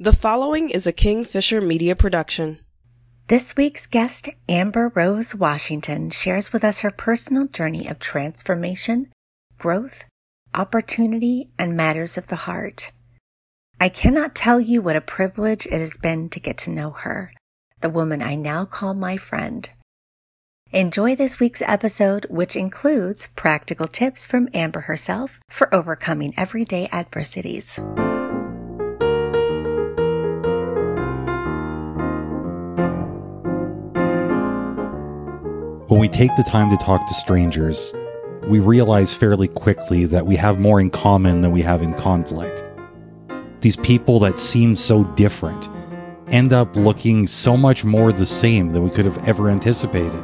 [0.00, 2.58] The following is a Kingfisher Media production.
[3.28, 9.12] This week's guest, Amber Rose Washington, shares with us her personal journey of transformation,
[9.56, 10.04] growth,
[10.52, 12.90] opportunity, and matters of the heart.
[13.80, 17.32] I cannot tell you what a privilege it has been to get to know her,
[17.80, 19.70] the woman I now call my friend.
[20.72, 27.78] Enjoy this week's episode, which includes practical tips from Amber herself for overcoming everyday adversities.
[35.94, 37.94] When we take the time to talk to strangers,
[38.48, 42.64] we realize fairly quickly that we have more in common than we have in conflict.
[43.60, 45.68] These people that seem so different
[46.26, 50.20] end up looking so much more the same than we could have ever anticipated,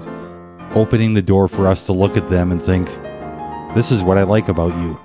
[0.74, 2.88] opening the door for us to look at them and think,
[3.76, 4.98] this is what I like about you.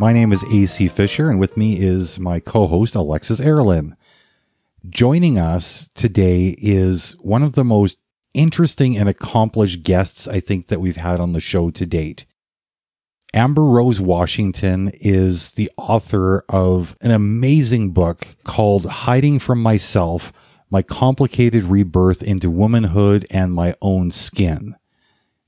[0.00, 3.94] My name is AC Fisher, and with me is my co host, Alexis Erlin.
[4.88, 7.98] Joining us today is one of the most
[8.34, 12.26] interesting and accomplished guests I think that we've had on the show to date.
[13.32, 20.32] Amber Rose Washington is the author of an amazing book called Hiding from Myself
[20.68, 24.74] My Complicated Rebirth into Womanhood and My Own Skin.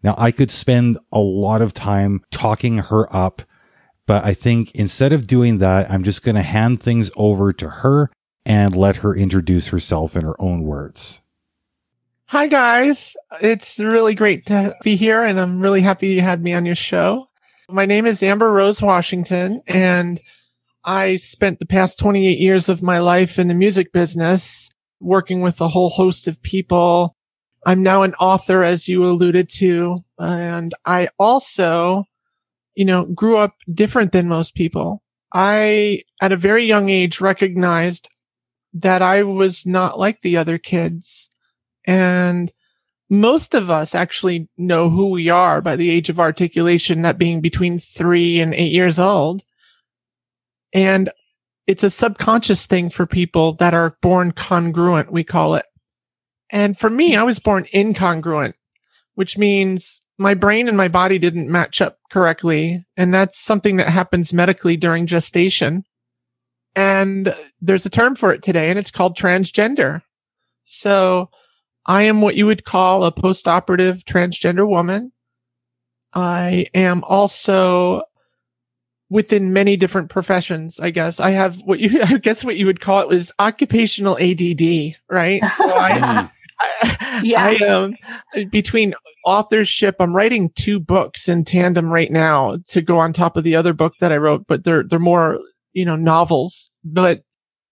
[0.02, 3.42] Now, I could spend a lot of time talking her up,
[4.06, 7.68] but I think instead of doing that, I'm just going to hand things over to
[7.68, 8.10] her
[8.44, 11.21] and let her introduce herself in her own words.
[12.32, 13.14] Hi, guys.
[13.42, 16.74] It's really great to be here, and I'm really happy you had me on your
[16.74, 17.28] show.
[17.68, 20.18] My name is Amber Rose Washington, and
[20.82, 25.60] I spent the past 28 years of my life in the music business, working with
[25.60, 27.14] a whole host of people.
[27.66, 32.04] I'm now an author, as you alluded to, and I also,
[32.74, 35.02] you know, grew up different than most people.
[35.34, 38.08] I, at a very young age, recognized
[38.72, 41.28] that I was not like the other kids
[41.86, 42.52] and
[43.10, 47.42] most of us actually know who we are by the age of articulation, that being
[47.42, 49.44] between three and eight years old.
[50.72, 51.10] And
[51.66, 55.66] it's a subconscious thing for people that are born congruent, we call it.
[56.50, 58.54] And for me, I was born incongruent,
[59.14, 62.84] which means my brain and my body didn't match up correctly.
[62.96, 65.84] And that's something that happens medically during gestation.
[66.74, 70.00] And there's a term for it today, and it's called transgender.
[70.64, 71.28] So
[71.86, 75.12] I am what you would call a post-operative transgender woman.
[76.14, 78.02] I am also
[79.12, 81.20] within many different professions, I guess.
[81.20, 85.42] I have what you, I guess what you would call it was occupational ADD, right?
[85.56, 86.30] So I, mm.
[86.60, 87.44] I, yeah.
[87.44, 87.96] I am
[88.50, 88.94] between
[89.26, 89.96] authorship.
[90.00, 93.72] I'm writing two books in tandem right now to go on top of the other
[93.72, 95.40] book that I wrote, but they're, they're more,
[95.72, 96.70] you know, novels.
[96.84, 97.22] But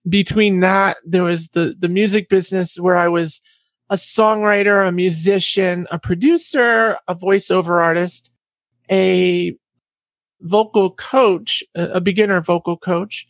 [0.08, 3.40] between that, there was the, the music business where I was
[3.90, 8.32] a songwriter, a musician, a producer, a voiceover artist,
[8.90, 9.54] a
[10.40, 13.26] vocal coach, a beginner vocal coach,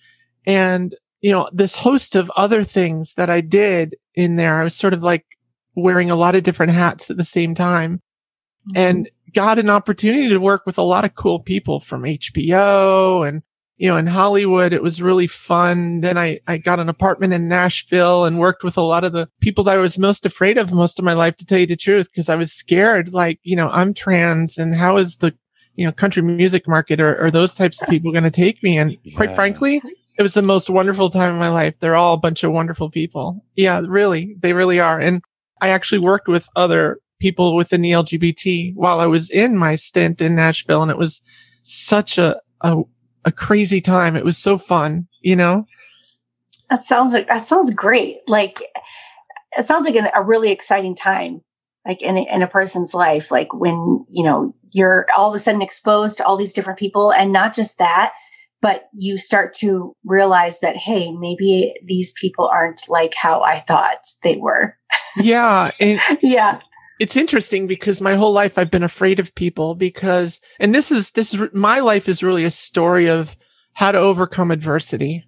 [0.46, 4.60] and you know, this host of other things that I did in there.
[4.60, 5.26] I was sort of like
[5.74, 8.00] wearing a lot of different hats at the same time
[8.68, 8.76] mm-hmm.
[8.76, 13.42] and got an opportunity to work with a lot of cool people from HBO and
[13.80, 16.02] you know, in Hollywood, it was really fun.
[16.02, 19.26] Then I, I got an apartment in Nashville and worked with a lot of the
[19.40, 21.76] people that I was most afraid of most of my life, to tell you the
[21.76, 23.14] truth, because I was scared.
[23.14, 25.34] Like, you know, I'm trans and how is the,
[25.76, 28.76] you know, country music market or, or those types of people going to take me?
[28.76, 29.16] And yeah.
[29.16, 29.80] quite frankly,
[30.18, 31.78] it was the most wonderful time of my life.
[31.80, 33.42] They're all a bunch of wonderful people.
[33.56, 34.36] Yeah, really.
[34.40, 35.00] They really are.
[35.00, 35.22] And
[35.62, 40.20] I actually worked with other people within the LGBT while I was in my stint
[40.20, 40.82] in Nashville.
[40.82, 41.22] And it was
[41.62, 42.82] such a, a
[43.24, 44.16] a crazy time.
[44.16, 45.66] It was so fun, you know?
[46.70, 48.20] That sounds like, that sounds great.
[48.26, 48.62] Like,
[49.52, 51.42] it sounds like an, a really exciting time,
[51.86, 55.62] like in in a person's life, like when, you know, you're all of a sudden
[55.62, 58.12] exposed to all these different people and not just that,
[58.62, 63.98] but you start to realize that, hey, maybe these people aren't like how I thought
[64.22, 64.76] they were.
[65.16, 65.70] Yeah.
[66.22, 66.60] yeah
[67.00, 71.12] it's interesting because my whole life I've been afraid of people because, and this is,
[71.12, 73.38] this is, my life is really a story of
[73.72, 75.26] how to overcome adversity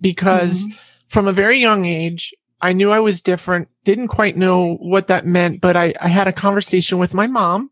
[0.00, 0.76] because mm-hmm.
[1.06, 5.24] from a very young age, I knew I was different, didn't quite know what that
[5.24, 7.70] meant, but I, I had a conversation with my mom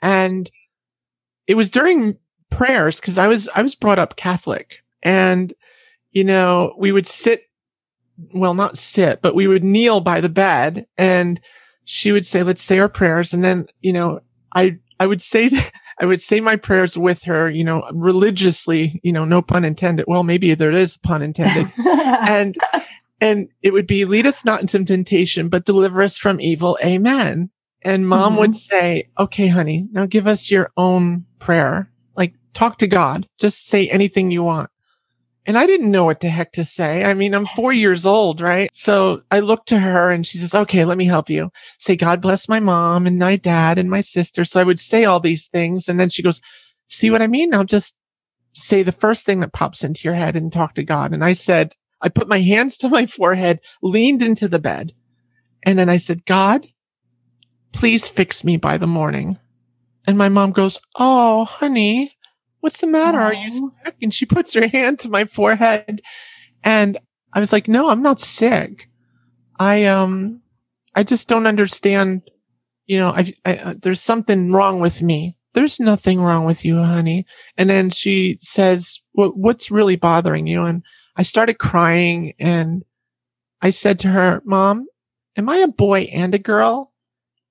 [0.00, 0.50] and
[1.46, 2.16] it was during
[2.48, 5.52] prayers because I was, I was brought up Catholic and,
[6.12, 7.42] you know, we would sit,
[8.32, 11.38] well, not sit, but we would kneel by the bed and
[11.84, 13.34] she would say, let's say our prayers.
[13.34, 14.20] And then, you know,
[14.54, 15.48] I, I would say,
[16.00, 20.06] I would say my prayers with her, you know, religiously, you know, no pun intended.
[20.08, 21.72] Well, maybe there is pun intended.
[21.78, 22.56] and,
[23.20, 26.76] and it would be lead us not into temptation, but deliver us from evil.
[26.84, 27.50] Amen.
[27.82, 28.40] And mom mm-hmm.
[28.40, 31.90] would say, okay, honey, now give us your own prayer.
[32.16, 33.28] Like talk to God.
[33.38, 34.70] Just say anything you want.
[35.46, 37.04] And I didn't know what the heck to say.
[37.04, 38.70] I mean, I'm four years old, right?
[38.72, 41.50] So I looked to her and she says, okay, let me help you.
[41.78, 44.44] Say, God bless my mom and my dad and my sister.
[44.44, 45.88] So I would say all these things.
[45.88, 46.40] And then she goes,
[46.86, 47.52] see what I mean?
[47.52, 47.98] I'll just
[48.54, 51.12] say the first thing that pops into your head and talk to God.
[51.12, 54.94] And I said, I put my hands to my forehead, leaned into the bed.
[55.62, 56.68] And then I said, God,
[57.72, 59.38] please fix me by the morning.
[60.06, 62.13] And my mom goes, Oh, honey,
[62.64, 63.18] what's the matter?
[63.18, 63.94] Are you sick?
[64.00, 66.00] And she puts her hand to my forehead.
[66.62, 66.96] And
[67.34, 68.88] I was like, no, I'm not sick.
[69.60, 70.40] I, um,
[70.94, 72.22] I just don't understand.
[72.86, 75.36] You know, I, I uh, there's something wrong with me.
[75.52, 77.26] There's nothing wrong with you, honey.
[77.58, 80.64] And then she says, what, what's really bothering you?
[80.64, 80.82] And
[81.16, 82.82] I started crying and
[83.60, 84.86] I said to her, mom,
[85.36, 86.93] am I a boy and a girl?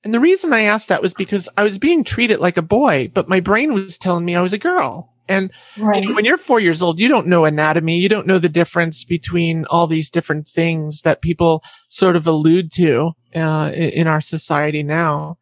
[0.03, 3.09] And the reason I asked that was because I was being treated like a boy,
[3.13, 5.13] but my brain was telling me I was a girl.
[5.29, 6.03] And right.
[6.03, 7.97] you know, when you're four years old, you don't know anatomy.
[7.97, 12.71] You don't know the difference between all these different things that people sort of allude
[12.73, 15.37] to uh, in our society now.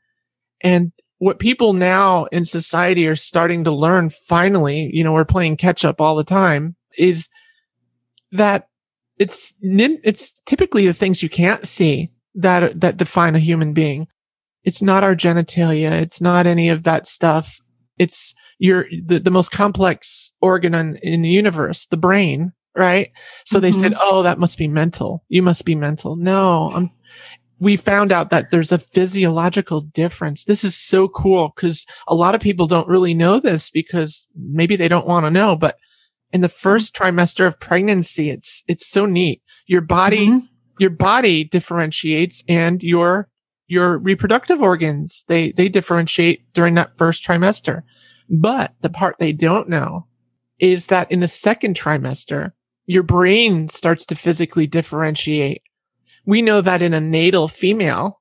[0.62, 5.58] And what people now in society are starting to learn finally, you know, we're playing
[5.58, 7.30] catch up all the time is
[8.32, 8.68] that
[9.18, 14.08] it's, it's typically the things you can't see that, that define a human being.
[14.64, 15.92] It's not our genitalia.
[16.02, 17.60] It's not any of that stuff.
[17.98, 23.12] It's your, the, the most complex organ in, in the universe, the brain, right?
[23.46, 23.62] So mm-hmm.
[23.64, 24.02] they said, mm-hmm.
[24.04, 25.24] Oh, that must be mental.
[25.30, 26.16] You must be mental.
[26.16, 26.90] No, I'm,
[27.60, 30.46] we found out that there's a physiological difference.
[30.46, 34.76] This is so cool because a lot of people don't really know this because maybe
[34.76, 35.78] they don't want to know, but
[36.34, 39.42] in the first trimester of pregnancy, it's, it's so neat.
[39.68, 40.46] Your body, mm-hmm.
[40.80, 43.28] your body differentiates and your
[43.72, 47.84] your reproductive organs, they, they differentiate during that first trimester.
[48.30, 50.08] But the part they don't know
[50.60, 52.52] is that in the second trimester,
[52.86, 55.62] your brain starts to physically differentiate.
[56.26, 58.20] We know that in a natal female,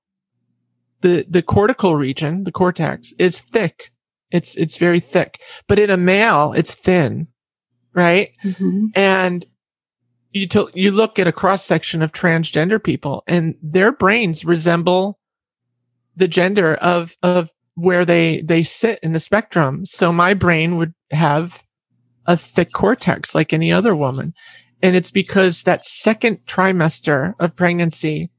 [1.00, 3.90] the, the cortical region, the cortex is thick.
[4.30, 7.26] It's, it's very thick, but in a male, it's thin,
[7.92, 8.30] right?
[8.44, 8.86] Mm-hmm.
[8.94, 9.44] And
[10.30, 15.19] you, to, you look at a cross section of transgender people and their brains resemble
[16.16, 19.86] the gender of of where they they sit in the spectrum.
[19.86, 21.62] So my brain would have
[22.26, 24.34] a thick cortex like any other woman.
[24.82, 28.30] And it's because that second trimester of pregnancy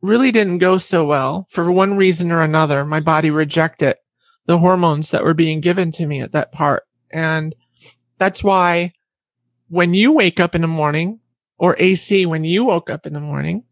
[0.00, 2.84] really didn't go so well for one reason or another.
[2.84, 3.96] My body rejected
[4.46, 6.84] the hormones that were being given to me at that part.
[7.10, 7.54] And
[8.18, 8.92] that's why
[9.68, 11.20] when you wake up in the morning
[11.58, 13.64] or AC, when you woke up in the morning,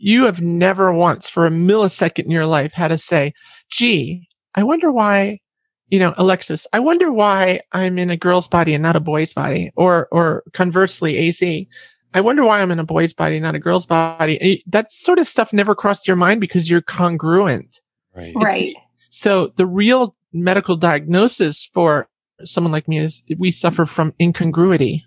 [0.00, 3.34] you have never once for a millisecond in your life had to say,
[3.70, 5.40] gee, I wonder why,
[5.88, 9.34] you know, Alexis, I wonder why I'm in a girl's body and not a boy's
[9.34, 11.68] body or, or conversely, AC.
[12.14, 14.40] I wonder why I'm in a boy's body, not a girl's body.
[14.40, 17.80] Eh, that sort of stuff never crossed your mind because you're congruent.
[18.16, 18.32] Right.
[18.34, 18.74] right.
[19.10, 22.08] So the real medical diagnosis for
[22.44, 25.04] someone like me is we suffer from incongruity.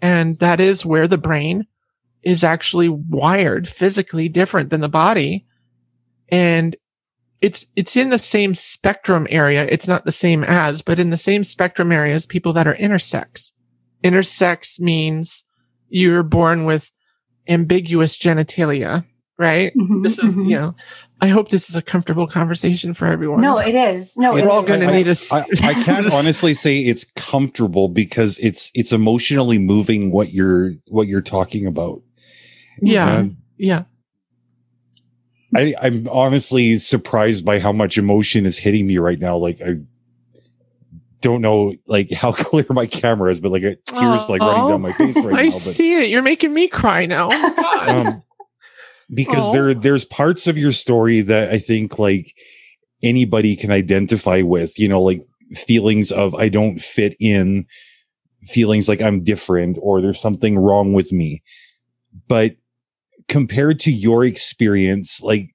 [0.00, 1.66] And that is where the brain
[2.26, 5.46] is actually wired physically different than the body.
[6.28, 6.74] And
[7.40, 9.64] it's, it's in the same spectrum area.
[9.70, 12.74] It's not the same as, but in the same spectrum area as people that are
[12.74, 13.52] intersex.
[14.02, 15.44] Intersex means
[15.88, 16.90] you're born with
[17.46, 19.04] ambiguous genitalia,
[19.38, 19.72] right?
[19.76, 20.46] Mm-hmm, this is, mm-hmm.
[20.46, 20.74] you know,
[21.20, 23.40] I hope this is a comfortable conversation for everyone.
[23.40, 24.16] No, it is.
[24.16, 25.16] No, we're all going to need a.
[25.30, 31.06] I, I can't honestly say it's comfortable because it's it's emotionally moving what you're what
[31.06, 32.02] you're talking about.
[32.80, 33.18] Yeah.
[33.18, 33.84] And yeah.
[35.54, 39.36] I, I'm honestly surprised by how much emotion is hitting me right now.
[39.36, 39.76] Like I
[41.20, 44.92] don't know like how clear my camera is, but like tears like running down my
[44.92, 45.46] face right I now.
[45.46, 46.10] I see it.
[46.10, 47.30] You're making me cry now.
[47.88, 48.22] um,
[49.12, 52.34] because there there's parts of your story that I think like
[53.02, 55.22] anybody can identify with, you know, like
[55.54, 57.66] feelings of I don't fit in,
[58.42, 61.42] feelings like I'm different or there's something wrong with me.
[62.28, 62.56] But
[63.28, 65.50] compared to your experience, like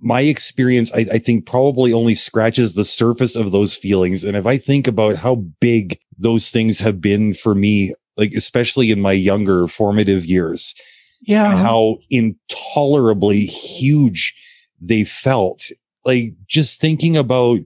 [0.00, 4.24] my experience, I, I, think probably only scratches the surface of those feelings.
[4.24, 8.90] And if I think about how big those things have been for me, like especially
[8.90, 10.74] in my younger formative years,
[11.22, 14.34] yeah, how intolerably huge
[14.80, 15.62] they felt.
[16.04, 17.60] Like just thinking about,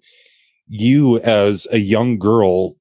[0.70, 2.76] you as a young girl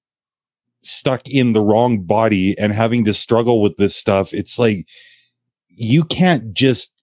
[0.81, 4.31] stuck in the wrong body and having to struggle with this stuff.
[4.31, 4.85] It's like
[5.79, 6.93] you can't just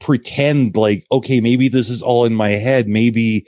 [0.00, 2.88] pretend like, okay, maybe this is all in my head.
[2.88, 3.44] Maybe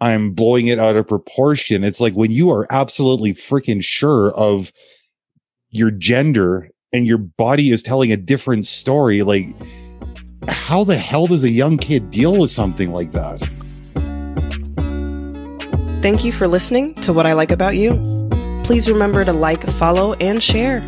[0.00, 1.84] I'm blowing it out of proportion.
[1.84, 4.72] It's like when you are absolutely freaking sure of
[5.70, 9.46] your gender and your body is telling a different story, like,
[10.48, 13.38] how the hell does a young kid deal with something like that?
[16.02, 18.02] Thank you for listening to What I Like About You.
[18.64, 20.84] Please remember to like, follow, and share.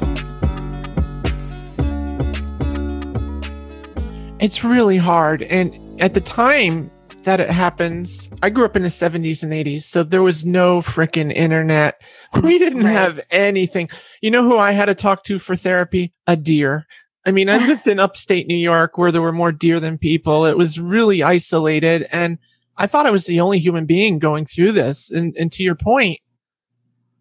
[4.45, 5.41] It's really hard.
[5.43, 6.91] And at the time
[7.23, 10.83] that it happens, I grew up in the 70s and 80s, so there was no
[10.83, 12.03] freaking internet.
[12.43, 12.93] We didn't Right.
[12.93, 13.89] have anything.
[14.21, 16.13] You know who I had to talk to for therapy?
[16.27, 16.85] A deer.
[17.25, 20.45] I mean, I lived in upstate New York where there were more deer than people.
[20.45, 22.07] It was really isolated.
[22.13, 22.37] And
[22.77, 25.11] I thought I was the only human being going through this.
[25.11, 26.21] And, and to your point,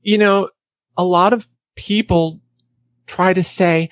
[0.02, 0.50] you know,
[0.98, 2.42] a lot of people
[3.08, 3.90] try to say,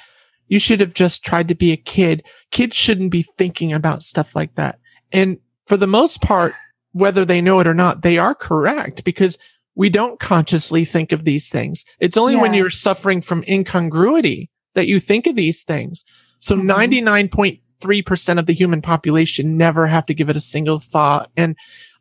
[0.51, 2.24] you should have just tried to be a kid.
[2.51, 4.79] Kids shouldn't be thinking about stuff like that.
[5.13, 6.51] And for the most part,
[6.91, 9.38] whether they know it or not, they are correct because
[9.75, 11.86] we don't consciously think of these things.
[12.01, 16.03] It's only when you're suffering from incongruity that you think of these things.
[16.39, 16.65] So Mhm.
[16.65, 21.31] 99.3% of the human population never have to give it a single thought.
[21.38, 21.55] And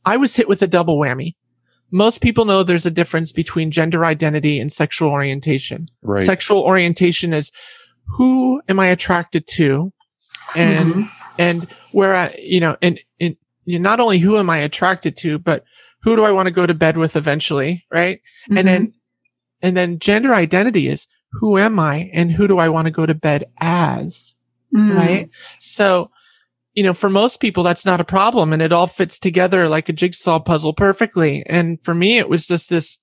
[0.05, 1.37] I was hit with a double whammy.
[1.93, 5.87] Most people know there's a difference between gender identity and sexual orientation.
[6.03, 6.21] Right.
[6.21, 7.53] Sexual orientation is
[8.11, 9.93] who am I attracted to?
[10.55, 11.11] And Mhm.
[11.39, 13.37] and where I, you know, and, and
[13.67, 15.65] not only who am I attracted to, but
[16.03, 18.21] who do I want to go to bed with eventually, right?
[18.49, 18.65] And Mhm.
[18.65, 18.93] then,
[19.63, 23.07] and then gender identity is who am I and who do I want to go
[23.07, 24.35] to bed as,
[24.75, 24.97] Mm.
[24.97, 25.29] right?
[25.61, 26.11] So,
[26.75, 29.89] you know, for most people, that's not a problem and it all fits together like
[29.89, 31.43] a jigsaw puzzle perfectly.
[31.47, 33.01] And for me, it was just this,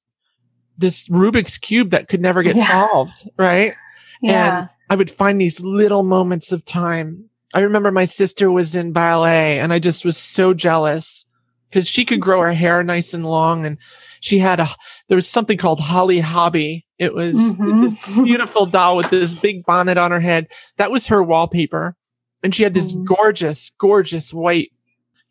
[0.77, 2.67] this Rubik's cube that could never get Yeah.
[2.67, 3.73] solved, right?
[4.21, 4.67] Yeah.
[4.89, 7.29] I would find these little moments of time.
[7.53, 11.25] I remember my sister was in ballet and I just was so jealous
[11.69, 13.77] because she could grow her hair nice and long and
[14.21, 14.67] she had a,
[15.07, 16.85] there was something called Holly Hobbie.
[16.97, 17.83] It was Mhm.
[17.83, 20.47] this beautiful doll with this big bonnet on her head.
[20.77, 21.95] That was her wallpaper.
[22.43, 23.05] And she had this Mhm.
[23.05, 24.71] gorgeous, gorgeous white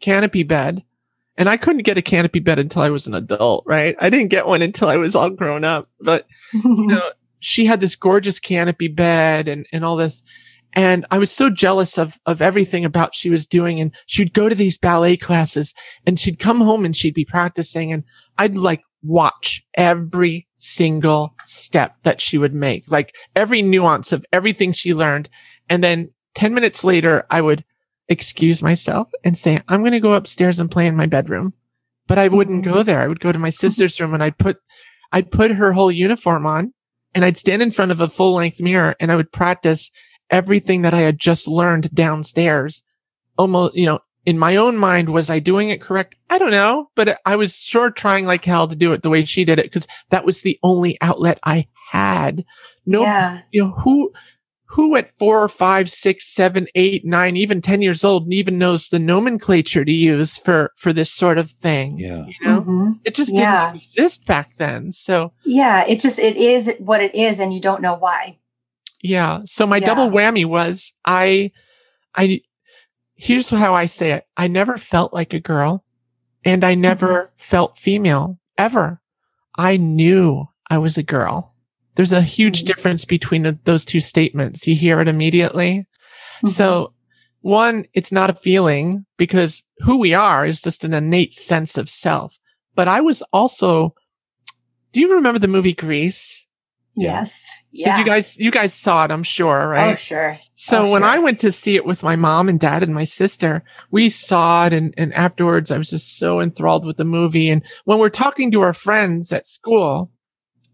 [0.01, 0.83] canopy bed.
[1.39, 3.95] And I couldn't get a canopy bed until I was an adult, right?
[4.01, 7.11] I didn't get one until I was all grown up, but you know,
[7.47, 10.21] she had this gorgeous canopy bed and, and all this.
[10.73, 13.81] And I was so jealous of, of everything about she was doing.
[13.81, 15.73] And she'd go to these ballet classes
[16.05, 18.03] and she'd come home and she'd be practicing and
[18.37, 24.73] I'd like watch every single step that she would make, like every nuance of everything
[24.73, 25.29] she learned.
[25.71, 27.65] And then 10 minutes later, I would
[28.09, 31.55] excuse myself and say, I'm going to go upstairs and play in my bedroom.
[32.09, 32.75] But I wouldn't Mhm.
[32.75, 33.01] go there.
[33.03, 34.57] I would go to my sister's room and I'd put,
[35.13, 36.73] I'd put her whole uniform on
[37.15, 39.91] and I'd stand in front of a full length mirror and I would practice
[40.31, 42.83] everything that I had just learned downstairs.
[43.39, 46.17] Almost, you know, in my own mind, was I doing it correct?
[46.31, 49.25] I don't know, but I was sure trying like hell to do it the way
[49.25, 52.45] she did it because that was the only outlet I had.
[52.87, 53.41] No, Yeah.
[53.53, 54.13] you know, who,
[54.77, 58.99] who at four, five, six, seven, eight, nine, even 10 years old even knows the
[58.99, 61.97] nomenclature to use for, for this sort of thing?
[61.99, 62.27] Yeah.
[62.27, 63.01] You know, Mhm.
[63.03, 63.73] it just Yeah.
[63.73, 64.93] didn't exist back then.
[64.93, 65.85] So, Yeah.
[65.89, 68.37] It just, it is what it is and you don't know why.
[69.03, 69.41] Yeah.
[69.47, 69.87] So my Yeah.
[69.87, 71.53] double whammy was I,
[72.15, 72.43] I,
[73.15, 74.25] here's how I say it.
[74.37, 75.85] I never felt like a girl
[76.45, 79.01] and I never felt female ever.
[79.57, 81.55] I knew I was a girl.
[81.97, 82.67] There's a huge Mhm.
[82.67, 84.67] difference between the- those two statements.
[84.67, 85.87] You hear it immediately.
[86.45, 86.49] Mhm.
[86.49, 86.93] So
[87.41, 91.89] one, it's not a feeling because who we are is just an innate sense of
[91.89, 92.39] self.
[92.75, 93.95] But I was also,
[94.93, 96.47] do you remember the movie Grease?
[96.95, 97.33] yes.
[97.73, 97.95] Yeah.
[97.99, 99.93] Did you guys, you guys saw it, I'm sure, right?
[99.93, 100.39] Oh, sure.
[100.55, 101.11] So Oh, when sure.
[101.11, 104.65] I went to see it with my mom and dad and my sister, we saw
[104.65, 107.51] it and, and afterwards I was just so enthralled with the movie.
[107.51, 110.11] And when we're talking to our friends at school,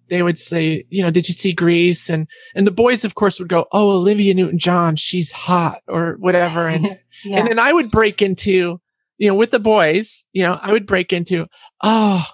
[0.08, 2.08] they would say, you know, did you see Grease?
[2.10, 6.16] And, and the boys, of course, would go, Oh, Olivia Newton John, she's hot or
[6.18, 6.68] whatever.
[6.68, 7.38] And, yeah.
[7.38, 8.80] and then I would break into,
[9.18, 11.46] you know, with the boys, you know, I would break into,
[11.82, 12.26] Oh,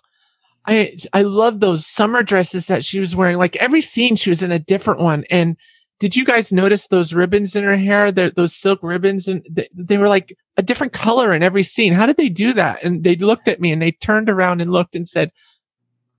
[0.66, 3.38] I, I love those summer dresses that she was wearing.
[3.38, 5.24] Like every scene, she was in a different one.
[5.30, 5.56] And
[5.98, 8.12] did you guys notice those ribbons in her hair?
[8.12, 11.92] The, those silk ribbons, and they, they were like a different color in every scene.
[11.92, 12.84] How did they do that?
[12.84, 15.32] And they looked at me and they turned around and looked and said,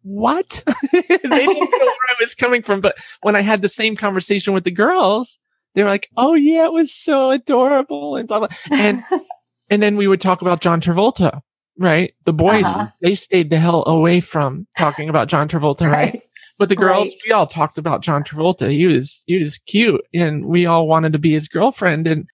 [0.10, 2.82] "What?" they didn't know where I was coming from.
[2.82, 5.40] But when I had the same conversation with the girls,
[5.76, 8.48] they were like, "Oh yeah, it was so adorable," and blah blah.
[8.72, 9.04] And
[9.70, 11.42] and then we would talk about John Travolta,
[11.78, 12.14] right?
[12.26, 12.88] The boys, Uh-huh.
[13.02, 16.22] they stayed the hell away from talking about John Travolta, right?
[16.58, 17.18] But the girls, Right.
[17.28, 18.70] we all talked about John Travolta.
[18.72, 22.08] He was he was cute, and we all wanted to be his girlfriend.
[22.08, 22.26] And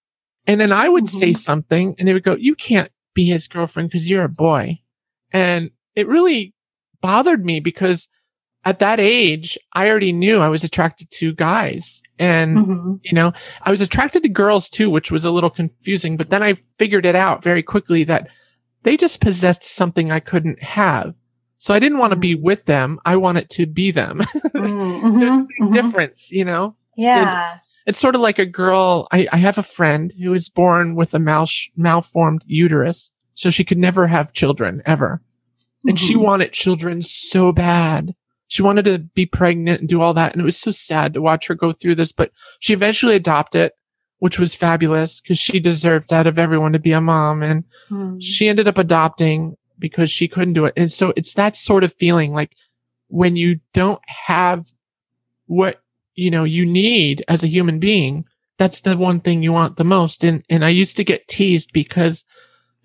[0.48, 1.38] and then I would say Mhm.
[1.38, 4.80] something, and they would go, "You can't be his girlfriend because you're a boy."
[5.32, 6.55] And it really
[7.06, 8.08] bothered me because
[8.64, 13.00] at that age, I already knew I was attracted to guys, and Mhm.
[13.04, 13.32] you know,
[13.62, 16.18] I was attracted to girls too, which was a little confusing.
[16.18, 18.28] But then I figured it out very quickly that
[18.84, 21.16] they just possessed something I couldn't have.
[21.58, 23.00] So I didn't want to be with them.
[23.06, 24.22] I wanted to be them.
[24.56, 25.02] Mhm.
[25.02, 25.48] Mhm.
[25.62, 25.74] Mhm.
[25.74, 26.76] Difference, you know?
[26.98, 27.58] Yeah.
[27.86, 29.08] It's sort of like a girl.
[29.12, 31.48] I, I have a friend who was born with a mal-
[31.78, 33.12] malformed uterus.
[33.36, 35.22] So she could never have children ever.
[35.88, 36.22] And she Mhm.
[36.22, 38.16] wanted children so bad.
[38.48, 40.32] She wanted to be pregnant and do all that.
[40.34, 43.72] And it was so sad to watch her go through this, but she eventually adopted,
[44.20, 47.44] which was fabulous because she deserved out of everyone to be a mom.
[47.44, 48.18] And Mhm.
[48.22, 50.74] she ended up adopting because she couldn't do it.
[50.78, 52.56] And so it's that sort of feeling like
[53.08, 54.68] when you don't have
[55.48, 55.82] what,
[56.16, 58.26] you know, you need as a human being,
[58.58, 60.24] that's the one thing you want the most.
[60.24, 62.24] And, and I used to get teased because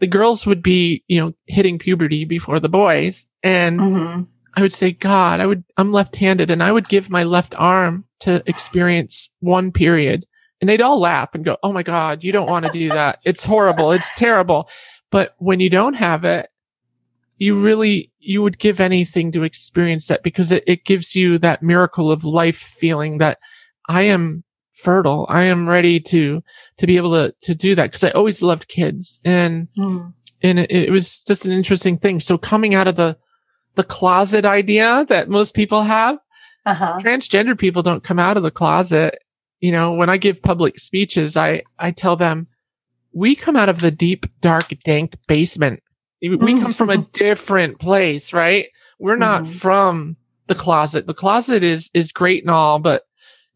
[0.00, 3.26] the girls would be, you know, hitting puberty before the boys.
[3.42, 4.26] And Mhm.
[4.57, 7.54] I would say, God, I would, I'm left handed and I would give my left
[7.57, 10.26] arm to experience one period.
[10.61, 13.21] And they'd all laugh and go, Oh my God, you don't want to do that.
[13.25, 13.92] It's horrible.
[13.92, 14.69] It's terrible.
[15.11, 16.49] But when you don't have it,
[17.38, 21.62] you really, you would give anything to experience that because it, it gives you that
[21.62, 23.38] miracle of life feeling that
[23.88, 24.45] I am
[24.82, 25.26] fertile.
[25.28, 26.42] I am ready to,
[26.78, 27.92] to be able to, to do that.
[27.92, 30.12] Cause I always loved kids and Mhm.
[30.42, 32.20] and it, it was just an interesting thing.
[32.20, 33.16] So coming out of the
[33.76, 36.18] the closet idea that most people have,
[36.66, 36.99] Uh-huh.
[37.00, 39.16] transgender people don't come out of the closet.
[39.60, 42.46] You know, when I give public speeches, I I tell them
[43.12, 45.80] we come out of the deep, dark, dank basement.
[46.22, 46.60] We Mm.
[46.62, 48.66] come from a different place, right?
[48.99, 49.49] We're not Mhm.
[49.60, 50.16] from
[50.49, 51.06] the closet.
[51.06, 53.02] The closet is is great and all, but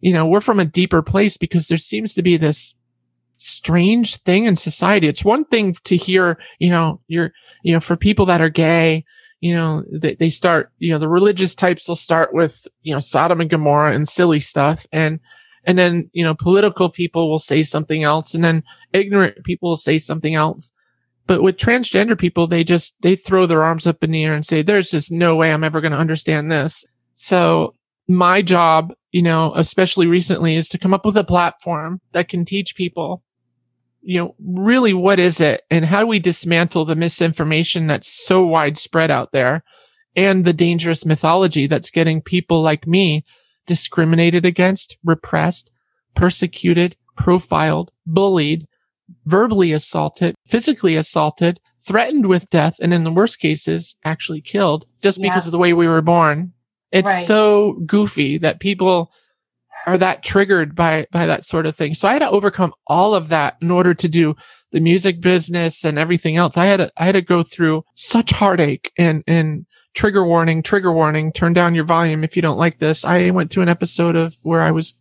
[0.04, 2.74] you know, we're from a deeper place because there seems to be this
[3.38, 5.08] strange thing in society.
[5.08, 9.06] It's one thing to hear, you know, you're, you know, for people that are gay,
[9.40, 13.00] you know, they, they start, you know, the religious types will start with, you know,
[13.00, 14.84] Sodom and Gomorrah and silly stuff.
[14.92, 15.20] And,
[15.64, 18.62] and then, you know, political people will say something else and then
[18.92, 20.70] ignorant people will say something else.
[21.26, 24.44] But with transgender people, they just, they throw their arms up in the air and
[24.44, 26.84] say, there's just no way I'm ever going to understand this.
[27.14, 27.74] So
[28.08, 32.44] my job, you know, especially recently is to come up with a platform that can
[32.44, 33.22] teach people,
[34.02, 38.44] you know, really what is it and how do we dismantle the misinformation that's so
[38.44, 39.62] widespread out there
[40.14, 43.24] and the dangerous mythology that's getting people like me
[43.66, 45.72] discriminated against, repressed,
[46.14, 48.66] persecuted, profiled, bullied,
[49.24, 55.18] verbally assaulted, physically assaulted, threatened with death, and in the worst cases, actually killed just
[55.18, 55.28] Yeah.
[55.28, 56.52] because of the way we were born.
[56.94, 57.24] It's Right.
[57.24, 59.12] so goofy that people
[59.86, 61.94] are that triggered by by that sort of thing.
[61.94, 64.36] So I had to overcome all of that in order to do
[64.70, 66.56] the music business and everything else.
[66.56, 70.92] I had to, I had to go through such heartache and and trigger warning, trigger
[70.92, 73.04] warning, turn down your volume if you don't like this.
[73.04, 74.96] I went through an episode of where I was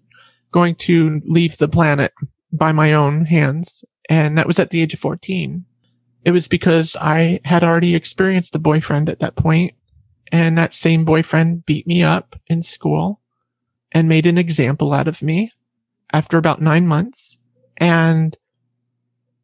[0.51, 2.12] going to leave the planet
[2.51, 5.65] by my own hands and that was at the age of 14.
[6.25, 9.73] It was because I had already experienced a boyfriend at that point
[10.34, 13.22] and that same boyfriend beat me up in school
[13.91, 15.52] and made an example out of me
[16.12, 17.38] after about nine months.
[17.78, 18.36] And,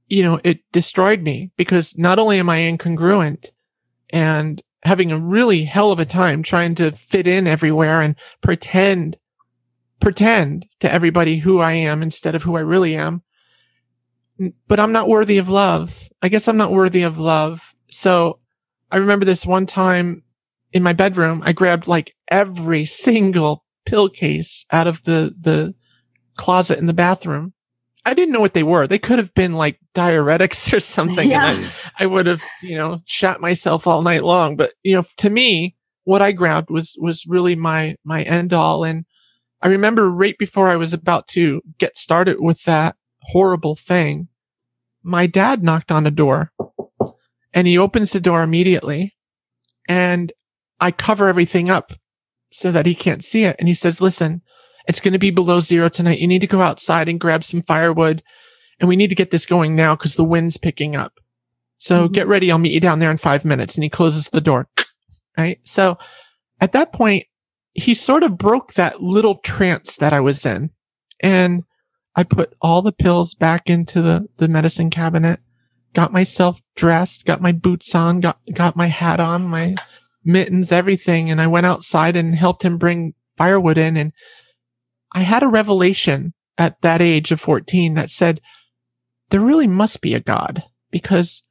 [0.08, 3.52] you know, it destroyed me because not only am I incongruent
[4.10, 9.18] and having a really hell of a time trying to fit in everywhere and pretend,
[10.00, 13.22] pretend to everybody who I am instead of who I really am.
[14.68, 16.10] But I'm not worthy of love.
[16.24, 17.76] I guess I'm not worthy of love.
[17.92, 18.40] So
[18.92, 20.24] I remember this one time
[20.72, 25.74] in my bedroom, I grabbed like every single pill case out of the, the
[26.36, 27.54] closet in the bathroom.
[28.06, 28.88] I didn't know what they were.
[28.88, 31.30] They could have been like diuretics or something.
[31.30, 31.52] Yeah.
[31.52, 34.56] And I, I would have, you know, shot myself all night long.
[34.56, 38.84] But, you know, to me, what I grabbed was, was really my, my end all.
[38.84, 39.06] And
[39.62, 44.30] I remember right before I was about to get started with that horrible thing,
[45.04, 46.52] my dad knocked on the door
[47.54, 49.16] and he opens the door immediately
[49.88, 50.32] and
[50.80, 51.94] I cover everything up
[52.52, 53.56] so that he can't see it.
[53.60, 54.42] And he says, listen,
[54.88, 56.20] it's going to be below zero tonight.
[56.20, 58.24] You need to go outside and grab some firewood
[58.80, 61.20] and we need to get this going now because the wind's picking up.
[61.78, 62.14] So Mhm.
[62.14, 62.52] get ready.
[62.52, 63.76] I'll meet you down there in five minutes.
[63.76, 64.68] And he closes the door.
[65.38, 65.60] Right.
[65.64, 65.98] So
[66.60, 67.26] at that point,
[67.74, 70.72] he sort of broke that little trance that I was in.
[71.22, 71.64] And
[72.14, 75.40] I put all the pills back into the, the medicine cabinet
[75.94, 79.76] got myself dressed, got my boots on, got, got my hat on, my
[80.24, 81.30] mittens, everything.
[81.30, 83.98] And I went outside and helped him bring firewood in.
[83.98, 84.12] And
[85.14, 88.42] I had a revelation at that age of 14 that said,
[89.30, 91.44] there really must be a God because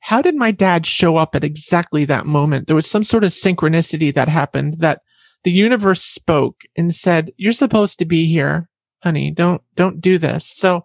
[0.00, 2.66] how did my dad show up at exactly that moment?
[2.66, 5.00] There was some sort of synchronicity that happened that
[5.44, 8.68] the universe spoke and said, you're supposed to be here,
[9.02, 9.30] honey.
[9.30, 10.46] Don't, don't do this.
[10.46, 10.82] So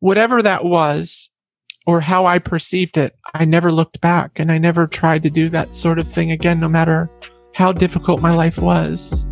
[0.00, 1.30] whatever that was
[1.86, 5.48] or how I perceived it, I never looked back and I never tried to do
[5.50, 7.10] that sort of thing again, no matter
[7.54, 9.26] how difficult my life was.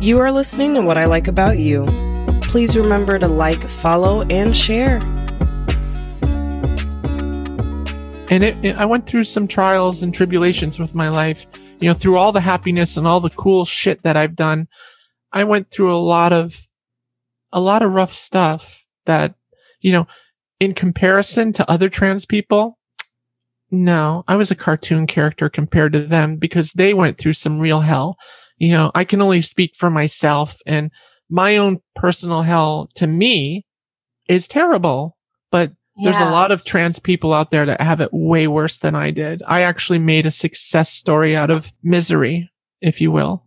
[0.00, 1.86] You are listening to What I Like About You.
[2.42, 4.98] Please remember to like, follow, and share.
[8.30, 11.46] And it, it, I went through some trials and tribulations with my life.
[11.80, 14.68] You know, through all the happiness and all the cool shit that I've done,
[15.32, 16.68] I went through a lot of,
[17.52, 19.34] a lot of rough stuff that,
[19.80, 20.06] you know,
[20.60, 22.78] in comparison to other trans people,
[23.70, 27.80] no, I was a cartoon character compared to them because they went through some real
[27.80, 28.16] hell.
[28.58, 30.90] You know, I can only speak for myself and
[31.30, 33.64] my own personal hell to me
[34.28, 35.16] is terrible,
[35.50, 38.94] but there's a lot of trans people out there that have it way worse than
[38.94, 39.42] I did.
[39.46, 43.44] I actually made a success story out of misery, if you will.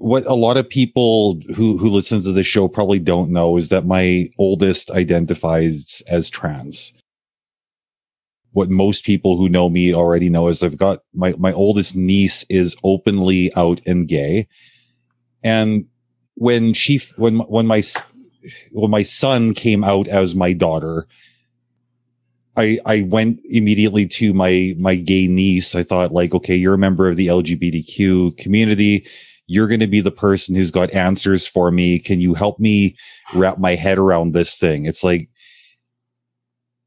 [0.00, 3.68] What a lot of people who, who listen to the show probably don't know is
[3.68, 6.92] that my oldest identifies as trans.
[8.52, 12.44] What most people who know me already know is I've got my, my oldest niece
[12.48, 14.46] is openly out and gay.
[15.42, 15.86] And
[16.34, 17.82] when she, when, when my
[18.72, 21.06] when my son came out as my daughter,
[22.56, 25.74] I I went immediately to my my gay niece.
[25.74, 29.06] I thought like, okay, you're a member of the LGBTQ community.
[29.48, 31.98] You're going to be the person who's got answers for me.
[31.98, 32.96] Can you help me
[33.34, 34.86] wrap my head around this thing?
[34.86, 35.28] It's like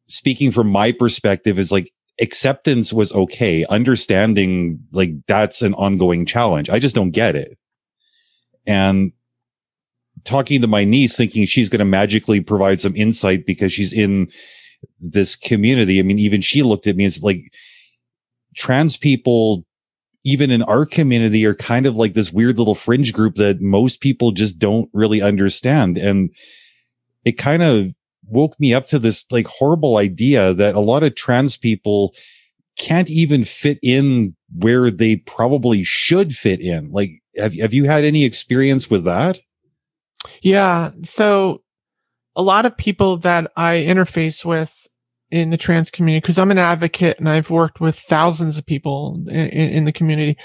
[0.05, 3.65] speaking from my perspective is like acceptance was okay.
[3.65, 6.69] Understanding like that's an ongoing challenge.
[6.69, 7.57] I just don't get it.
[8.67, 9.11] And
[10.23, 14.29] talking to my niece thinking she's going to magically provide some insight because she's in
[14.99, 15.99] this community.
[15.99, 17.51] I mean, even she looked at me as like
[18.55, 19.65] trans people,
[20.23, 24.01] even in our community are kind of like this weird little fringe group that most
[24.01, 25.97] people just don't really understand.
[25.97, 26.29] And
[27.25, 27.93] it kind of
[28.25, 32.13] woke me up to this like horrible idea that a lot of trans people
[32.77, 36.89] can't even fit in where they probably should fit in.
[36.89, 39.39] Like, have, have you had any experience with that?
[40.41, 40.91] Yeah.
[41.03, 41.63] So
[42.35, 44.80] a lot of people that I interface with
[45.31, 49.23] in the trans community, because I'm an advocate and I've worked with thousands of people
[49.27, 50.37] in, in, the community.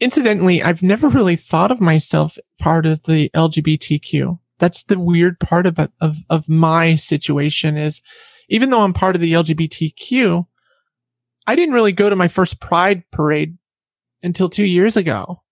[0.00, 4.38] Incidentally, I've never really thought of myself part of the LGBTQ.
[4.58, 8.00] That's the weird part of, of, of my situation is
[8.48, 10.46] even though I'm part of the LGBTQ,
[11.46, 13.58] I didn't really go to my first pride parade
[14.22, 15.42] until two years ago.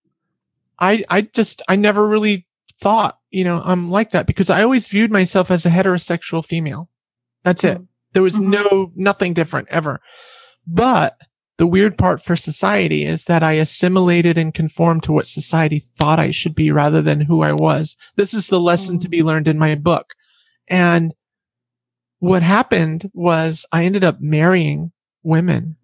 [0.79, 2.47] I, I just, I never really
[2.79, 6.89] thought, you know, I'm like that because I always viewed myself as a heterosexual female.
[7.43, 7.75] That's it.
[7.75, 7.83] Mm-hmm.
[8.11, 8.13] Mm-hmm.
[8.13, 8.51] There was mm-hmm.
[8.51, 10.01] no, nothing different ever.
[10.67, 11.17] But
[11.57, 16.19] the weird part for society is that I assimilated and conformed to what society thought
[16.19, 17.97] I should be rather than who I was.
[18.15, 19.01] This is the lesson mm-hmm.
[19.01, 19.25] to be mm.
[19.25, 20.13] learned in my book.
[20.67, 21.13] And
[22.19, 24.91] what happened was I ended up marrying
[25.23, 25.77] women.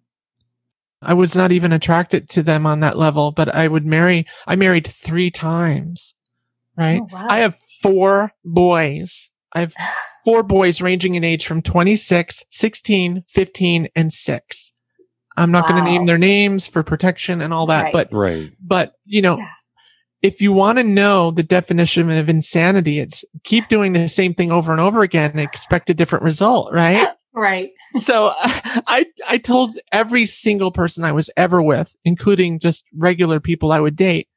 [1.00, 4.56] I was not even attracted to them on that level, but I would marry, I
[4.56, 6.14] married three times
[6.78, 7.02] right?
[7.02, 7.26] Oh, wow.
[7.28, 9.30] I have four boys.
[9.52, 9.74] I have
[10.28, 14.72] four boys ranging in age from 26, 16, 15, and 6.
[15.38, 15.68] I'm not wow.
[15.70, 17.92] going to name their names for protection and all that, right.
[17.94, 18.52] but right.
[18.60, 19.48] but you know, yeah.
[20.20, 24.52] if you want to know the definition of insanity, it's keep doing the same thing
[24.52, 27.08] over and over again and expect a different result, right?
[27.34, 27.70] right.
[27.92, 33.72] So I I told every single person I was ever with, including just regular people
[33.72, 34.28] I would date,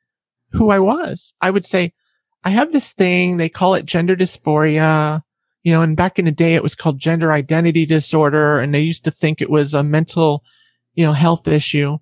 [0.54, 1.34] who I was.
[1.42, 1.92] I would say,
[2.46, 5.24] I have this thing, they call it gender dysphoria,
[5.64, 8.60] you know, and back in the day it was called gender identity disorder.
[8.60, 10.44] And they used to think it was a mental,
[10.96, 11.98] you know, health issue,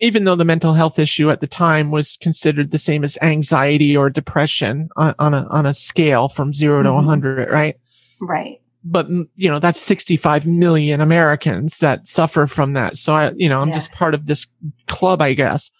[0.00, 3.96] even though the mental health issue at the time was considered the same as anxiety
[3.96, 6.86] or depression on, on a, on a scale from 0 mm-hmm.
[6.86, 7.76] to 100, right?
[8.20, 8.60] Right.
[8.86, 12.98] But, you know, that's 65 million Americans that suffer from that.
[12.98, 13.74] So I, you know, I'm yeah.
[13.74, 14.46] just part of this
[14.88, 15.70] club, I guess.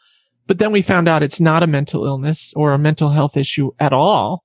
[0.47, 3.73] But then we found out it's not a mental illness or a mental health issue
[3.79, 4.45] at all.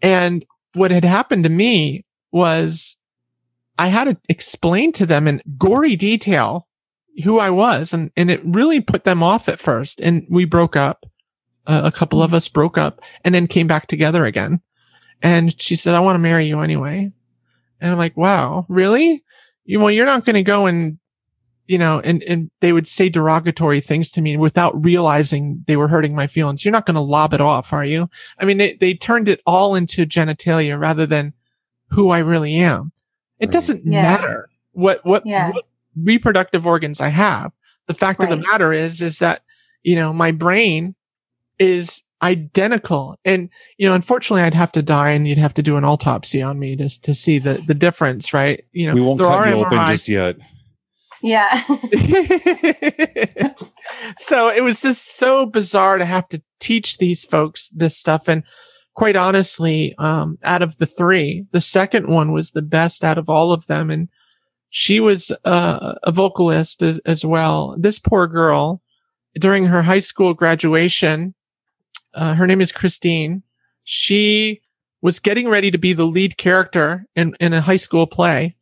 [0.00, 2.96] And what had happened to me was
[3.78, 6.68] I had to explain to them in gory detail
[7.24, 7.92] who I was.
[7.92, 10.00] And, and it really put them off at first.
[10.00, 11.06] And we broke up.
[11.66, 14.60] Uh, a couple of us broke up and then came back together again.
[15.22, 17.12] And she said, I want to marry you anyway.
[17.80, 19.22] And I'm like, wow, really?
[19.64, 20.98] You, well, you're not going to go and,
[21.66, 25.88] you know, and, and they would say derogatory things to me without realizing they were
[25.88, 26.64] hurting my feelings.
[26.64, 28.08] You're not going to lob it off, are you?
[28.38, 31.34] I mean, they, they turned it all into genitalia rather than
[31.90, 32.92] who I really am.
[33.38, 33.52] It Right.
[33.52, 34.02] doesn't Yeah.
[34.02, 35.50] matter what, what, Yeah.
[35.50, 37.52] what reproductive organs I have.
[37.86, 39.42] The fact of the matter is, is that,
[39.82, 40.94] you know, my brain
[41.58, 43.18] is identical.
[43.24, 43.48] And,
[43.78, 46.58] you know, unfortunately I'd have to die and you'd have to do an autopsy on
[46.58, 48.64] me just to see the, the difference, right?
[48.72, 50.36] You know, we won't there cut are you open just yet.
[51.22, 51.64] Yeah.
[54.16, 58.28] so it was just so bizarre to have to teach these folks this stuff.
[58.28, 58.42] And
[58.94, 63.28] quite honestly, um, out of the three, the second one was the best out of
[63.28, 63.90] all of them.
[63.90, 64.08] And
[64.70, 67.74] she was uh, a vocalist as, as well.
[67.78, 68.82] This poor girl,
[69.34, 71.34] during her high school graduation,
[72.14, 73.42] uh, her name is Christine.
[73.84, 74.60] She
[75.02, 78.56] was getting ready to be the lead character in, in a high school play.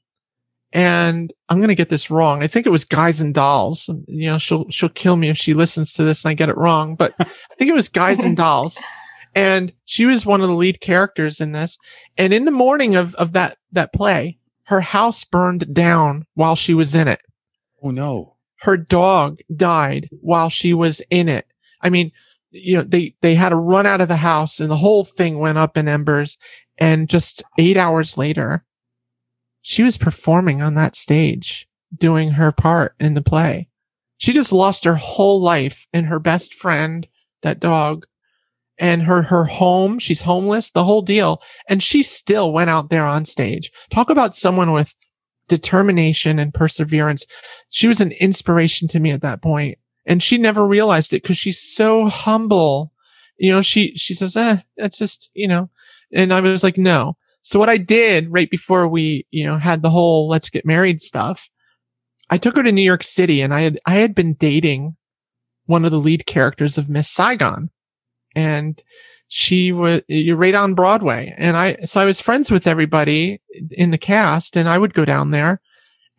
[0.73, 2.43] And I'm going to get this wrong.
[2.43, 3.89] I think it was Guys and Dolls.
[4.07, 6.59] You know, she'll, she'll kill me if she listens to this and I get it
[6.59, 7.25] wrong, but I
[7.57, 8.83] think it was Guys and Dolls.
[9.39, 11.79] And she was one of the lead characters in this.
[12.17, 16.75] And in the morning of, of that, that play, her house burned down while she
[16.75, 17.21] was in it.
[17.81, 18.35] Oh no.
[18.63, 21.47] Her dog died while she was in it.
[21.81, 22.11] I mean,
[22.51, 25.39] you know, they, they had to run out of the house and the whole thing
[25.39, 26.37] went up in embers.
[26.77, 28.65] And just eight hours later,
[29.63, 33.69] she was performing on that stage, doing her part in the play.
[34.17, 37.07] She just lost her whole life and her best friend,
[37.43, 38.05] that dog,
[38.79, 39.99] and her, her home.
[39.99, 41.43] She's homeless, the whole deal.
[41.69, 43.71] And she still went out there on stage.
[43.91, 44.95] Talk about someone with
[45.49, 47.27] determination and perseverance.
[47.71, 51.39] She was an inspiration to me at that point, And she never realized it because
[51.39, 52.93] she's so humble.
[53.39, 55.71] You know, she, she says, eh, that's just, you know,
[56.13, 57.17] and I was like, no.
[57.43, 61.01] So what I did right before we, you know, had the whole let's get married
[61.01, 61.49] stuff,
[62.31, 64.97] I took her to New York City and I had, I had been dating
[65.67, 67.71] one of the lead characters of Miss Saigon
[68.35, 68.83] and
[69.29, 71.35] she was you're right on Broadway.
[71.37, 73.41] And I, so I was friends with everybody
[73.73, 75.61] in the cast and I would go down there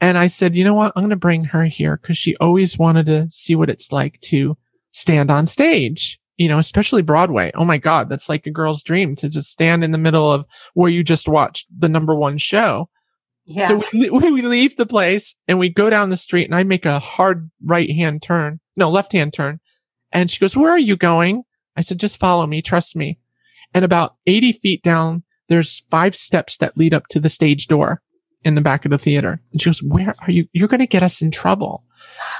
[0.02, 0.94] and I said, you know what?
[0.96, 4.20] I'm going to bring her here because she always wanted to see what it's like
[4.22, 4.58] to
[4.92, 7.52] stand on stage, you know, especially Broadway.
[7.56, 8.10] Oh my God.
[8.10, 11.28] That's like a girl's dream to just stand in the middle of where you just
[11.28, 12.90] watched the number one show.
[13.46, 13.68] Yeah.
[13.68, 16.86] So we, we leave the place and we go down the street and I make
[16.86, 19.60] a hard right hand turn, no, left hand turn.
[20.12, 21.44] And she goes, where are you going?
[21.80, 22.62] I said, just follow me.
[22.62, 23.20] Trust me.
[23.74, 28.02] And about 80 feet down, there's five steps that lead up to the stage door
[28.44, 29.42] in the back of the theater.
[29.52, 30.48] And she goes, where are you?
[30.52, 31.86] You're going to get us in trouble.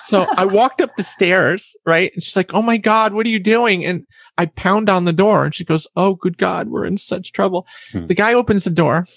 [0.02, 2.12] So I walked up the stairs, right?
[2.14, 3.86] And she's like, Oh my God, what are you doing?
[3.86, 4.06] And
[4.38, 7.66] I pound on the door and she goes, Oh, good God, we're in such trouble.
[7.92, 8.08] Hmm.
[8.08, 9.08] The guy opens the door.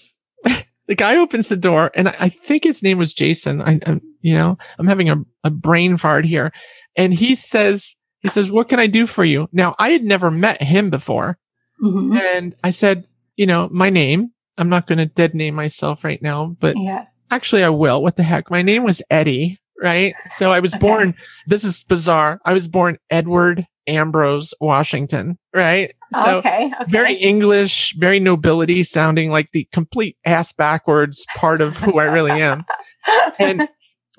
[0.87, 3.61] the guy opens the door and I, I think his name was Jason.
[3.62, 6.52] I, I you know, I'm having a, a brain fart here.
[6.96, 9.48] And he says, he says, what can I do for you?
[9.52, 11.38] Now I had never met him before.
[11.82, 12.18] Mhm.
[12.20, 13.06] And I said,
[13.37, 17.06] you know, my name, I'm not going to dead name myself right now, but Yeah.
[17.30, 18.02] actually I will.
[18.02, 18.50] What the heck?
[18.50, 20.14] My name was Eddie, right?
[20.30, 20.80] So I was Okay.
[20.87, 21.14] born,
[21.46, 22.40] this is bizarre.
[22.44, 25.92] I was born Edward Ambrose Washington, right?
[26.22, 26.66] So okay.
[26.66, 26.90] Okay.
[26.92, 32.40] very English, very nobility sounding like the complete ass backwards part of who I really
[32.40, 32.64] am.
[33.40, 33.68] And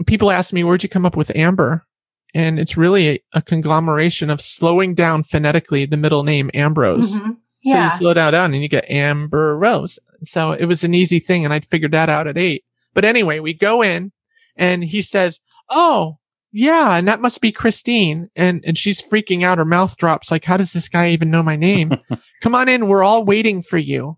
[0.07, 1.85] people ask me, where'd you come up with Amber?
[2.33, 7.19] And it's really a, a conglomeration of slowing down phonetically the middle name Ambrose.
[7.19, 7.37] Mhm.
[7.65, 9.97] So you slow down down and you get Amber Rose.
[10.25, 11.45] So it was an easy thing.
[11.45, 12.63] And I figured that out at eight.
[12.93, 14.11] But anyway, we go in
[14.57, 16.17] and he says, Oh,
[16.51, 16.97] yeah.
[16.97, 18.29] And that must be Christine.
[18.35, 19.57] And, and she's freaking out.
[19.59, 20.29] Her mouth drops.
[20.29, 21.93] Like, how does this guy even know my name?
[22.41, 22.87] Come on in.
[22.87, 24.17] We're all waiting for you.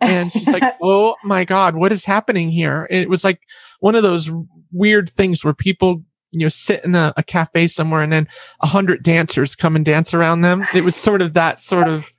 [0.00, 2.86] And she's like, Oh my God, what is happening here?
[2.90, 3.40] It was like
[3.80, 4.30] one of those
[4.70, 6.02] weird things where people,
[6.40, 8.28] you know, sit in a, a cafe somewhere and then
[8.60, 10.64] a hundred dancers come and dance around them.
[10.74, 12.12] It was sort of that sort of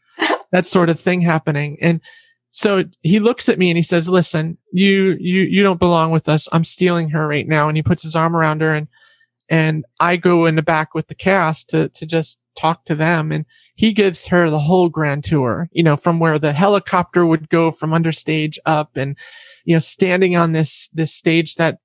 [0.51, 1.77] that sort of thing happening.
[1.81, 2.01] And
[2.51, 6.27] so he looks at me and he says, listen, you, you, you don't belong with
[6.29, 6.47] us.
[6.51, 7.67] I'm stealing her right now.
[7.67, 8.87] And he puts his arm around her and,
[9.49, 13.31] and I go in the back with the cast to, to just talk to them.
[13.31, 17.49] And he gives her the whole grand tour, you know, from where the helicopter would
[17.49, 19.15] go from understage up and,
[19.65, 21.77] you know, standing on this, this stage that,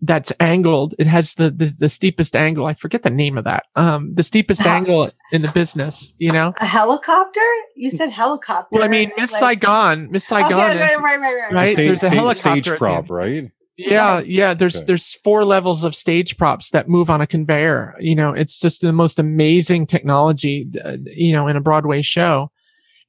[0.00, 0.94] that's angled.
[0.98, 2.66] It has the, the, the steepest angle.
[2.66, 3.64] I forget the name of that.
[3.74, 6.54] Um, the steepest angle in the business, you know?
[6.58, 7.40] a helicopter?
[7.76, 8.68] You said helicopter.
[8.72, 10.58] Well, I mean, Miss Like- Saigon, Miss Okay, Saigon.
[10.58, 11.52] right, right, right, right.
[11.52, 11.72] Right?
[11.72, 13.50] Stage, There's a stage, helicopter stage at the prop, right?
[13.76, 14.54] Yeah, yeah.
[14.54, 14.86] There's Okay.
[14.86, 17.94] there's four levels of stage props that move on a conveyor.
[18.00, 20.66] You know, it's just the most amazing technology.
[20.84, 22.50] Uh, you know, in a Broadway show,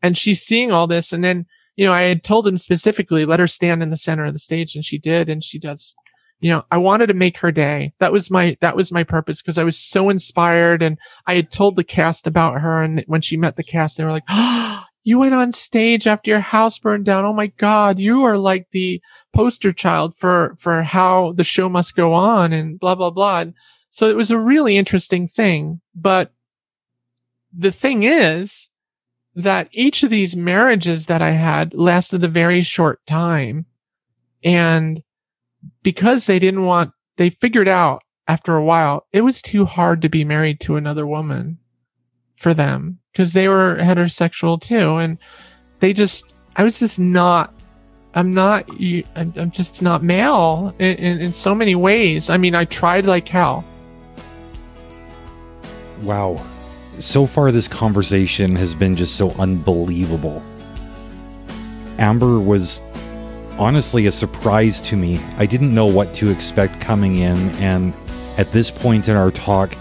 [0.03, 3.39] and she's seeing all this, and then you know, I had told him specifically, let
[3.39, 5.29] her stand in the center of the stage and she did.
[5.29, 5.95] And she does,
[6.39, 7.93] you know, I wanted to make her day.
[7.99, 10.81] That was my, that was my purpose because I was so inspired.
[10.81, 12.81] And I had told the cast about her.
[12.81, 16.31] And when she met the cast, they were like, Oh, you went on stage after
[16.31, 17.25] your house burned down.
[17.25, 17.99] Oh my God.
[17.99, 19.01] You are like the
[19.33, 23.41] poster child for, for how the show must go on and blah, blah, blah.
[23.41, 23.53] And
[23.89, 25.81] so it was a really interesting thing.
[25.95, 26.31] But
[27.51, 28.69] the thing is
[29.35, 33.65] that each of these marriages that I had lasted a very short time.
[34.43, 35.01] And
[35.83, 40.09] because they didn't want, they figured out after a while, it was too hard to
[40.09, 41.57] be married to another woman
[42.35, 44.97] for them because they were heterosexual too.
[44.97, 45.17] And
[45.79, 47.53] they just, I was just not,
[48.13, 48.69] I'm not,
[49.15, 52.29] I'm, just not male in, in, in so many ways.
[52.29, 53.65] I mean, I tried like hell.
[56.01, 56.43] Wow.
[56.99, 60.43] So far, this conversation has been just so unbelievable.
[61.97, 62.81] Amber was
[63.59, 65.19] honestly a surprise to me.
[65.37, 67.93] I didn't know what to expect coming in, and
[68.37, 69.75] at this point in our talk,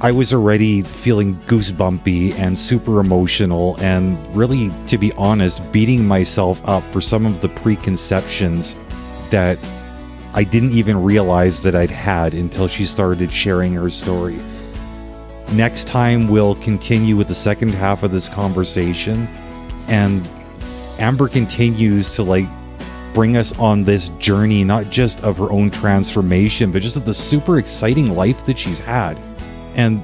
[0.00, 6.66] I was already feeling goosebumpy and super emotional, and really, to be honest, beating myself
[6.66, 8.76] up for some of the preconceptions
[9.28, 9.58] that
[10.32, 14.38] I didn't even realize that I'd had until she started sharing her story.
[15.52, 19.26] Next time, we'll continue with the second half of this conversation,
[19.88, 20.26] and
[20.98, 22.46] Amber continues to like
[23.12, 27.14] bring us on this journey, not just of her own transformation, but just of the
[27.14, 29.18] super exciting life that she's had.
[29.74, 30.02] And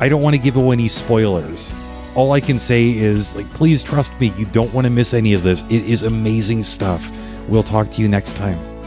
[0.00, 1.72] I don't want to give away any spoilers.
[2.14, 5.34] All I can say is, like, please trust me, you don't want to miss any
[5.34, 5.62] of this.
[5.64, 7.10] It is amazing stuff.
[7.48, 8.77] We'll talk to you next time.